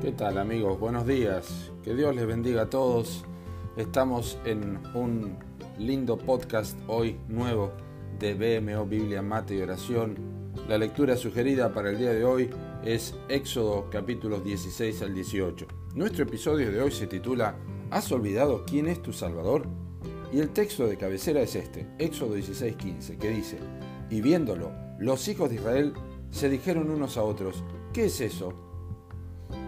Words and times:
¿Qué 0.00 0.12
tal 0.12 0.38
amigos? 0.38 0.78
Buenos 0.78 1.08
días. 1.08 1.72
Que 1.82 1.92
Dios 1.92 2.14
les 2.14 2.24
bendiga 2.24 2.62
a 2.62 2.70
todos. 2.70 3.24
Estamos 3.76 4.38
en 4.44 4.78
un 4.94 5.36
lindo 5.76 6.16
podcast 6.16 6.78
hoy 6.86 7.18
nuevo 7.26 7.72
de 8.20 8.34
BMO 8.34 8.86
Biblia, 8.86 9.22
Mate 9.22 9.56
y 9.56 9.60
Oración. 9.60 10.16
La 10.68 10.78
lectura 10.78 11.16
sugerida 11.16 11.74
para 11.74 11.90
el 11.90 11.98
día 11.98 12.12
de 12.12 12.24
hoy 12.24 12.48
es 12.84 13.16
Éxodo 13.28 13.90
capítulos 13.90 14.44
16 14.44 15.02
al 15.02 15.14
18. 15.14 15.66
Nuestro 15.96 16.22
episodio 16.22 16.70
de 16.70 16.80
hoy 16.80 16.92
se 16.92 17.08
titula 17.08 17.56
¿Has 17.90 18.12
olvidado 18.12 18.64
quién 18.64 18.86
es 18.86 19.02
tu 19.02 19.12
Salvador? 19.12 19.66
Y 20.32 20.38
el 20.38 20.50
texto 20.50 20.86
de 20.86 20.96
cabecera 20.96 21.40
es 21.40 21.56
este, 21.56 21.88
Éxodo 21.98 22.36
16:15, 22.36 23.18
que 23.18 23.30
dice, 23.30 23.58
Y 24.10 24.20
viéndolo, 24.20 24.70
los 25.00 25.26
hijos 25.26 25.50
de 25.50 25.56
Israel 25.56 25.92
se 26.30 26.48
dijeron 26.48 26.88
unos 26.88 27.16
a 27.16 27.24
otros, 27.24 27.64
¿qué 27.92 28.04
es 28.04 28.20
eso? 28.20 28.67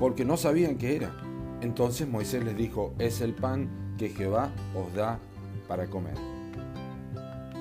Porque 0.00 0.24
no 0.24 0.36
sabían 0.38 0.78
qué 0.78 0.96
era. 0.96 1.14
Entonces 1.60 2.08
Moisés 2.08 2.42
les 2.42 2.56
dijo, 2.56 2.94
es 2.98 3.20
el 3.20 3.34
pan 3.34 3.94
que 3.98 4.08
Jehová 4.08 4.50
os 4.74 4.92
da 4.94 5.20
para 5.68 5.86
comer. 5.88 6.14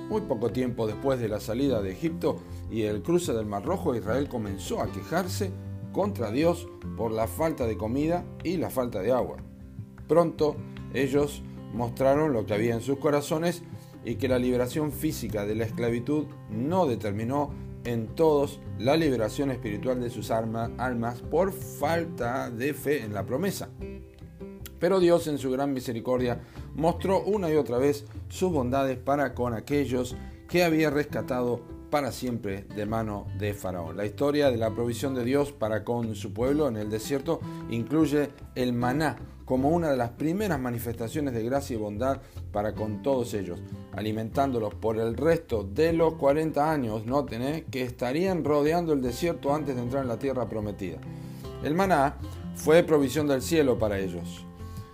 Muy 0.10 0.22
poco 0.22 0.50
tiempo 0.50 0.88
después 0.88 1.20
de 1.20 1.28
la 1.28 1.40
salida 1.40 1.82
de 1.82 1.92
Egipto 1.92 2.40
y 2.72 2.84
el 2.84 3.04
cruce 3.04 3.34
del 3.34 3.46
Mar 3.46 3.64
Rojo, 3.64 3.94
Israel 3.94 4.30
comenzó 4.30 4.82
a 4.82 4.92
quejarse 4.92 5.52
contra 5.92 6.32
Dios 6.32 6.68
por 6.98 7.12
la 7.12 7.28
falta 7.28 7.68
de 7.68 7.78
comida 7.78 8.24
y 8.44 8.58
la 8.58 8.70
falta 8.70 9.02
de 9.02 9.12
agua. 9.12 9.38
Pronto 10.08 10.56
ellos 10.94 11.44
mostraron 11.74 12.34
lo 12.34 12.46
que 12.46 12.54
había 12.54 12.74
en 12.74 12.82
sus 12.82 12.98
corazones 12.98 13.64
y 14.06 14.16
que 14.16 14.30
la 14.30 14.40
liberación 14.40 14.92
física 14.92 15.46
de 15.46 15.56
la 15.56 15.66
esclavitud 15.66 16.26
no 16.50 16.86
determinó 16.88 17.52
en 17.90 18.08
todos 18.16 18.60
la 18.78 18.96
liberación 18.96 19.50
espiritual 19.50 20.00
de 20.00 20.12
sus 20.12 20.30
almas 20.30 21.22
por 21.32 21.52
falta 21.52 22.50
de 22.52 22.74
fe 22.74 23.04
en 23.04 23.14
la 23.14 23.26
promesa. 23.26 23.70
Pero 24.80 25.00
Dios 25.00 25.28
en 25.28 25.40
su 25.40 25.52
gran 25.52 25.74
misericordia 25.74 26.40
mostró 26.76 27.22
una 27.24 27.50
y 27.50 27.56
otra 27.56 27.80
vez 27.80 28.06
sus 28.30 28.52
bondades 28.52 28.98
para 28.98 29.34
con 29.34 29.54
aquellos 29.54 30.16
que 30.48 30.64
había 30.64 30.90
rescatado 30.90 31.62
para 31.90 32.12
siempre 32.12 32.66
de 32.76 32.86
mano 32.86 33.26
de 33.40 33.56
Faraón. 33.56 33.98
La 33.98 34.06
historia 34.06 34.52
de 34.52 34.58
la 34.58 34.70
provisión 34.70 35.16
de 35.16 35.26
Dios 35.26 35.52
para 35.52 35.84
con 35.84 36.16
su 36.16 36.32
pueblo 36.32 36.68
en 36.68 36.78
el 36.78 36.92
desierto 36.92 37.40
incluye 37.72 38.30
el 38.54 38.74
maná 38.74 39.18
como 39.50 39.70
una 39.70 39.90
de 39.90 39.98
las 39.98 40.12
primeras 40.12 40.60
manifestaciones 40.60 41.34
de 41.34 41.42
gracia 41.42 41.74
y 41.74 41.78
bondad 41.78 42.22
para 42.52 42.76
con 42.76 43.02
todos 43.02 43.34
ellos, 43.34 43.60
alimentándolos 43.94 44.76
por 44.76 45.00
el 45.00 45.18
resto 45.18 45.64
de 45.64 45.92
los 45.92 46.14
40 46.14 46.72
años, 46.72 47.08
noten, 47.08 47.42
¿eh? 47.42 47.66
que 47.72 47.82
estarían 47.82 48.44
rodeando 48.44 48.94
el 48.94 49.02
desierto 49.02 49.52
antes 49.56 49.76
de 49.76 49.82
entrar 49.82 50.04
en 50.04 50.10
la 50.10 50.20
tierra 50.20 50.48
prometida. 50.48 51.00
El 51.64 51.74
maná 51.74 52.18
fue 52.54 52.84
provisión 52.84 53.28
del 53.28 53.42
cielo 53.42 53.80
para 53.80 53.98
ellos. 53.98 54.46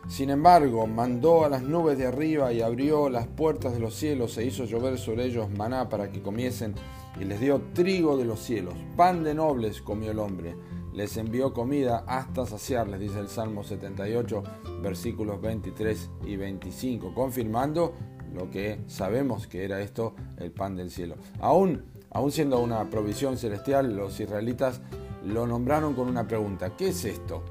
Sin 0.07 0.29
embargo, 0.29 0.87
mandó 0.87 1.43
a 1.43 1.49
las 1.49 1.63
nubes 1.63 1.97
de 1.97 2.07
arriba 2.07 2.53
y 2.53 2.61
abrió 2.61 3.09
las 3.09 3.27
puertas 3.27 3.73
de 3.73 3.81
los 3.81 3.93
cielos 3.93 4.37
e 4.37 4.45
hizo 4.45 4.63
llover 4.63 4.97
sobre 4.97 5.25
ellos 5.25 5.49
maná 5.49 5.89
para 5.89 6.13
que 6.13 6.21
comiesen 6.21 6.75
y 7.19 7.25
les 7.25 7.41
dio 7.41 7.61
trigo 7.73 8.15
de 8.15 8.23
los 8.23 8.39
cielos. 8.39 8.75
Pan 8.95 9.21
de 9.25 9.33
nobles 9.33 9.81
comió 9.81 10.11
el 10.11 10.19
hombre 10.19 10.55
les 10.95 11.17
envió 11.17 11.53
comida 11.53 12.05
hasta 12.07 12.45
saciarles, 12.45 12.99
dice 12.99 13.19
el 13.19 13.27
Salmo 13.27 13.63
78, 13.63 14.43
versículos 14.81 15.41
23 15.41 16.09
y 16.25 16.37
25, 16.37 17.13
confirmando 17.13 17.93
lo 18.33 18.49
que 18.49 18.79
sabemos 18.87 19.47
que 19.47 19.65
era 19.65 19.81
esto, 19.81 20.15
el 20.37 20.51
pan 20.51 20.75
del 20.75 20.89
cielo. 20.89 21.15
Aún, 21.39 21.83
aún 22.11 22.31
siendo 22.31 22.59
una 22.59 22.89
provisión 22.89 23.37
celestial, 23.37 23.95
los 23.95 24.19
israelitas 24.19 24.81
lo 25.25 25.45
nombraron 25.45 25.95
con 25.95 26.07
una 26.07 26.27
pregunta, 26.27 26.75
¿qué 26.77 26.89
es 26.89 27.03
esto? 27.03 27.43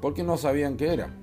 Porque 0.00 0.24
no 0.24 0.36
sabían 0.36 0.76
qué 0.76 0.92
era. 0.92 1.14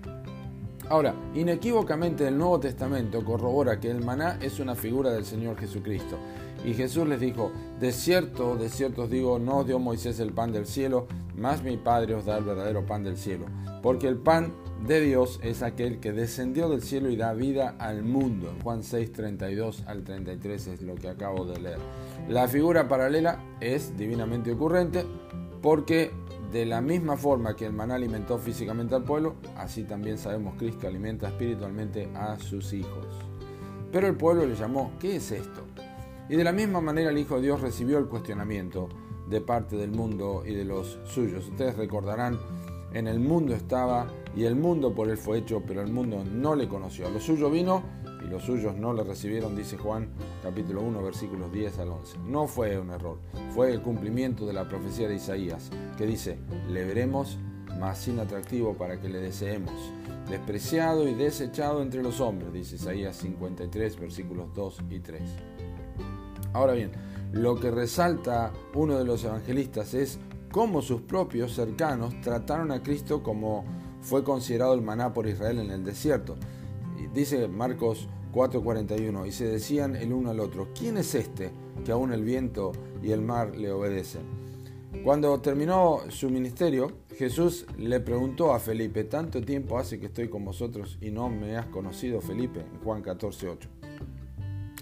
Ahora, 0.88 1.16
inequívocamente 1.34 2.28
el 2.28 2.38
Nuevo 2.38 2.60
Testamento 2.60 3.26
corrobora 3.26 3.80
que 3.80 3.90
el 3.90 4.04
maná 4.04 4.38
es 4.42 4.60
una 4.60 4.76
figura 4.76 5.12
del 5.12 5.26
Señor 5.26 5.58
Jesucristo. 5.58 6.18
Y 6.64 6.74
Jesús 6.74 7.08
les 7.08 7.20
dijo, 7.20 7.52
de 7.80 7.92
cierto, 7.92 8.56
de 8.56 8.70
cierto 8.70 9.04
os 9.04 9.10
digo, 9.10 9.40
no 9.40 9.58
os 9.58 9.68
dio 9.68 9.80
Moisés 9.80 10.20
el 10.20 10.34
pan 10.34 10.52
del 10.52 10.66
cielo, 10.66 11.08
mas 11.36 11.64
mi 11.64 11.78
Padre 11.78 12.16
os 12.16 12.26
da 12.26 12.38
el 12.38 12.44
verdadero 12.44 12.86
pan 12.86 13.04
del 13.04 13.18
cielo. 13.18 13.46
Porque 13.82 14.08
el 14.08 14.18
pan 14.18 14.54
de 14.88 15.02
Dios 15.02 15.40
es 15.44 15.62
aquel 15.62 16.00
que 16.00 16.12
descendió 16.12 16.70
del 16.70 16.82
cielo 16.82 17.10
y 17.10 17.16
da 17.16 17.34
vida 17.34 17.76
al 17.80 18.04
mundo. 18.04 18.54
Juan 18.64 18.84
6, 18.84 19.12
32 19.12 19.84
al 19.88 20.04
33 20.04 20.68
es 20.68 20.82
lo 20.82 20.96
que 20.96 21.10
acabo 21.10 21.46
de 21.46 21.60
leer. 21.60 21.80
La 22.30 22.48
figura 22.48 22.88
paralela 22.88 23.40
es 23.60 23.96
divinamente 23.98 24.52
ocurrente 24.52 25.06
porque 25.62 26.12
de 26.52 26.66
la 26.66 26.82
misma 26.82 27.18
forma 27.18 27.56
que 27.56 27.66
el 27.66 27.74
maná 27.74 27.96
alimentó 27.96 28.38
físicamente 28.38 28.96
al 28.96 29.04
pueblo, 29.04 29.36
así 29.58 29.84
también 29.84 30.18
sabemos 30.18 30.56
Cristo 30.58 30.88
alimenta 30.88 31.28
espiritualmente 31.28 32.10
a 32.16 32.40
sus 32.40 32.72
hijos. 32.74 33.06
Pero 33.92 34.08
el 34.08 34.16
pueblo 34.16 34.46
le 34.46 34.56
llamó, 34.56 34.92
¿qué 35.00 35.18
es 35.18 35.32
esto? 35.32 35.66
Y 36.28 36.36
de 36.36 36.44
la 36.44 36.52
misma 36.52 36.82
manera 36.82 37.12
el 37.12 37.18
Hijo 37.18 37.36
de 37.36 37.44
Dios 37.44 37.62
recibió 37.62 38.00
el 38.00 38.08
cuestionamiento 38.08 38.90
de 39.30 39.42
parte 39.42 39.76
del 39.76 39.92
mundo 39.92 40.44
y 40.46 40.56
de 40.56 40.66
los 40.66 41.00
suyos. 41.06 41.48
Ustedes 41.48 41.78
recordarán, 41.78 42.40
en 42.94 43.08
el 43.08 43.20
mundo 43.20 43.54
estaba 43.54 44.08
y 44.36 44.46
el 44.46 44.56
mundo 44.56 44.94
por 44.94 45.10
él 45.10 45.18
fue 45.18 45.40
hecho, 45.40 45.62
pero 45.68 45.82
el 45.82 45.92
mundo 45.92 46.24
no 46.24 46.56
le 46.56 46.68
conoció. 46.68 47.08
A 47.08 47.10
lo 47.10 47.20
suyo 47.20 47.52
vino 47.52 47.84
y 48.26 48.28
los 48.28 48.44
suyos 48.44 48.76
no 48.76 48.94
le 48.94 49.04
recibieron, 49.04 49.56
dice 49.56 49.78
Juan 49.78 50.10
capítulo 50.42 50.82
1 50.82 51.04
versículos 51.04 51.52
10 51.52 51.80
al 51.80 51.90
11. 51.90 52.18
No 52.26 52.48
fue 52.48 52.80
un 52.80 52.90
error, 52.90 53.20
fue 53.54 53.72
el 53.72 53.82
cumplimiento 53.82 54.48
de 54.48 54.54
la 54.54 54.68
profecía 54.68 55.08
de 55.08 55.16
Isaías, 55.16 55.70
que 55.98 56.06
dice, 56.06 56.40
le 56.70 56.86
veremos, 56.86 57.38
mas 57.80 58.00
sin 58.00 58.20
atractivo 58.20 58.74
para 58.74 59.00
que 59.00 59.10
le 59.10 59.20
deseemos. 59.20 59.74
Despreciado 60.30 61.08
y 61.08 61.14
desechado 61.14 61.84
entre 61.84 62.02
los 62.02 62.20
hombres, 62.20 62.52
dice 62.52 62.78
Isaías 62.78 63.18
53 63.18 64.00
versículos 64.00 64.54
2 64.56 64.80
y 64.90 65.00
3. 65.02 65.22
Ahora 66.56 66.72
bien, 66.72 66.92
lo 67.34 67.60
que 67.60 67.70
resalta 67.70 68.54
uno 68.74 68.98
de 68.98 69.04
los 69.04 69.26
evangelistas 69.26 69.94
es 69.94 70.20
cómo 70.54 70.82
sus 70.82 71.02
propios 71.02 71.54
cercanos 71.54 72.16
trataron 72.22 72.72
a 72.72 72.82
Cristo 72.82 73.22
como 73.22 73.66
fue 74.00 74.24
considerado 74.24 74.74
el 74.74 74.82
maná 74.82 75.12
por 75.12 75.28
Israel 75.28 75.60
en 75.60 75.70
el 75.70 75.84
desierto. 75.84 76.38
Dice 77.14 77.50
Marcos 77.50 78.08
4:41, 78.32 79.26
y 79.28 79.34
se 79.34 79.48
decían 79.48 79.98
el 79.98 80.14
uno 80.14 80.30
al 80.30 80.40
otro, 80.40 80.70
¿quién 80.74 80.96
es 80.96 81.14
este 81.14 81.52
que 81.84 81.92
aún 81.92 82.14
el 82.14 82.24
viento 82.24 82.72
y 83.04 83.12
el 83.12 83.22
mar 83.22 83.54
le 83.54 83.74
obedecen? 83.74 84.22
Cuando 85.04 85.38
terminó 85.42 86.04
su 86.08 86.30
ministerio, 86.30 86.90
Jesús 87.18 87.66
le 87.78 88.00
preguntó 88.00 88.54
a 88.54 88.60
Felipe, 88.60 89.04
¿tanto 89.04 89.42
tiempo 89.42 89.78
hace 89.78 90.00
que 90.00 90.06
estoy 90.06 90.30
con 90.30 90.46
vosotros 90.46 90.98
y 91.02 91.12
no 91.12 91.28
me 91.28 91.58
has 91.58 91.66
conocido, 91.66 92.22
Felipe? 92.22 92.62
En 92.62 92.80
Juan 92.80 93.04
14:8. 93.04 93.68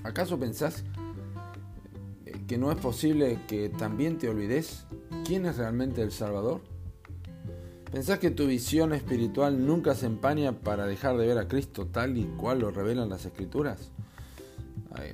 ¿Acaso 0.04 0.38
pensás 0.38 0.84
que 2.48 2.58
no 2.58 2.72
es 2.72 2.78
posible 2.78 3.40
que 3.48 3.70
también 3.70 4.18
te 4.18 4.30
olvides 4.30 4.86
quién 5.26 5.46
es 5.46 5.58
realmente 5.58 6.02
el 6.02 6.12
Salvador? 6.12 6.62
¿Pensás 7.92 8.20
que 8.20 8.32
tu 8.32 8.48
visión 8.48 8.94
espiritual 8.94 9.66
nunca 9.66 9.94
se 9.94 10.08
empaña 10.08 10.52
para 10.52 10.88
dejar 10.88 11.18
de 11.18 11.28
ver 11.28 11.38
a 11.38 11.48
Cristo 11.48 11.88
tal 11.88 12.18
y 12.18 12.24
cual 12.24 12.60
lo 12.60 12.72
revelan 12.72 13.10
las 13.10 13.26
Escrituras? 13.26 13.92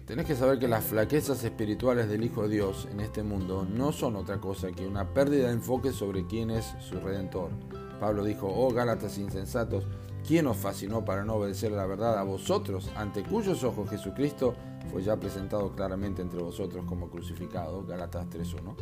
tenés 0.05 0.25
que 0.25 0.35
saber 0.35 0.59
que 0.59 0.67
las 0.67 0.83
flaquezas 0.83 1.43
espirituales 1.43 2.09
del 2.09 2.23
Hijo 2.23 2.43
de 2.43 2.55
Dios 2.55 2.87
en 2.91 2.99
este 2.99 3.23
mundo 3.23 3.65
no 3.65 3.91
son 3.91 4.15
otra 4.17 4.39
cosa 4.39 4.71
que 4.71 4.85
una 4.85 5.13
pérdida 5.13 5.47
de 5.47 5.53
enfoque 5.53 5.93
sobre 5.93 6.27
quién 6.27 6.49
es 6.49 6.73
su 6.79 6.99
Redentor. 6.99 7.51
Pablo 7.99 8.23
dijo, 8.23 8.47
oh 8.47 8.71
Gálatas 8.71 9.17
insensatos, 9.17 9.85
¿quién 10.27 10.47
os 10.47 10.57
fascinó 10.57 11.03
para 11.03 11.23
no 11.23 11.35
obedecer 11.35 11.71
la 11.71 11.85
verdad 11.85 12.17
a 12.17 12.23
vosotros, 12.23 12.89
ante 12.95 13.23
cuyos 13.23 13.63
ojos 13.63 13.89
Jesucristo 13.89 14.55
fue 14.91 15.03
ya 15.03 15.17
presentado 15.17 15.71
claramente 15.73 16.21
entre 16.21 16.41
vosotros 16.41 16.85
como 16.85 17.09
crucificado, 17.09 17.85
Galatas 17.85 18.27
3.1. 18.27 18.75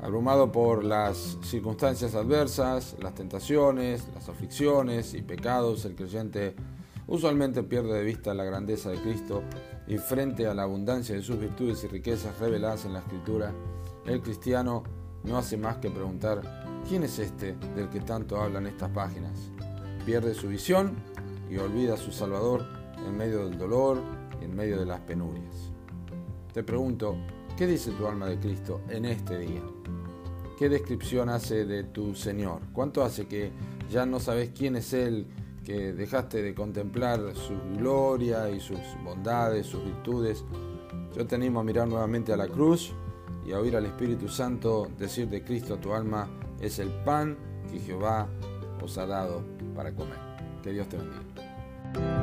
Abrumado 0.00 0.52
por 0.52 0.84
las 0.84 1.38
circunstancias 1.42 2.14
adversas, 2.14 2.96
las 3.00 3.14
tentaciones, 3.14 4.06
las 4.14 4.28
aflicciones 4.28 5.14
y 5.14 5.22
pecados, 5.22 5.84
el 5.84 5.96
creyente 5.96 6.54
usualmente 7.08 7.64
pierde 7.64 7.94
de 7.94 8.04
vista 8.04 8.34
la 8.34 8.44
grandeza 8.44 8.90
de 8.90 8.98
Cristo 8.98 9.42
y 9.88 9.98
frente 9.98 10.46
a 10.46 10.54
la 10.54 10.62
abundancia 10.62 11.16
de 11.16 11.22
sus 11.22 11.40
virtudes 11.40 11.82
y 11.82 11.88
riquezas 11.88 12.38
reveladas 12.38 12.84
en 12.84 12.92
la 12.92 13.00
Escritura, 13.00 13.52
el 14.06 14.20
cristiano 14.20 14.84
no 15.24 15.36
hace 15.36 15.56
más 15.56 15.78
que 15.78 15.90
preguntar, 15.90 16.67
¿quién 16.88 17.02
es 17.02 17.18
este 17.18 17.54
del 17.76 17.90
que 17.90 18.00
tanto 18.00 18.40
hablan 18.40 18.66
estas 18.66 18.90
páginas? 18.90 19.50
Pierde 20.06 20.32
su 20.32 20.48
visión 20.48 20.94
y 21.50 21.58
olvida 21.58 21.94
a 21.94 21.98
su 21.98 22.10
Salvador 22.10 22.64
en 23.06 23.14
medio 23.14 23.46
del 23.46 23.58
dolor, 23.58 23.98
en 24.40 24.56
medio 24.56 24.78
de 24.78 24.86
las 24.86 25.00
penurias. 25.00 25.70
Te 26.54 26.62
pregunto, 26.62 27.16
¿qué 27.58 27.66
dice 27.66 27.90
tu 27.92 28.06
alma 28.06 28.26
de 28.26 28.38
Cristo 28.38 28.80
en 28.88 29.04
este 29.04 29.38
día? 29.38 29.60
¿Qué 30.58 30.70
descripción 30.70 31.28
hace 31.28 31.66
de 31.66 31.84
tu 31.84 32.14
Señor? 32.14 32.62
¿Cuánto 32.72 33.04
hace 33.04 33.26
que 33.26 33.52
ya 33.90 34.06
no 34.06 34.18
sabes 34.18 34.50
quién 34.56 34.76
es 34.76 34.94
Él, 34.94 35.26
que 35.64 35.92
dejaste 35.92 36.42
de 36.42 36.54
contemplar 36.54 37.20
su 37.34 37.54
gloria 37.76 38.48
y 38.48 38.60
sus 38.60 38.78
bondades, 39.04 39.66
sus 39.66 39.84
virtudes? 39.84 40.42
Yo 41.14 41.26
te 41.26 41.34
animo 41.34 41.60
a 41.60 41.64
mirar 41.64 41.86
nuevamente 41.86 42.32
a 42.32 42.36
la 42.38 42.48
cruz 42.48 42.94
y 43.46 43.52
a 43.52 43.58
oír 43.58 43.76
al 43.76 43.84
Espíritu 43.84 44.26
Santo 44.26 44.88
decir 44.98 45.28
de 45.28 45.44
Cristo 45.44 45.74
a 45.74 45.80
tu 45.80 45.92
alma, 45.92 46.28
es 46.60 46.78
el 46.78 46.88
pan 47.04 47.36
que 47.70 47.78
Jehová 47.80 48.28
os 48.82 48.98
ha 48.98 49.06
dado 49.06 49.42
para 49.74 49.92
comer. 49.92 50.18
Que 50.62 50.72
Dios 50.72 50.88
te 50.88 50.96
bendiga. 50.96 52.17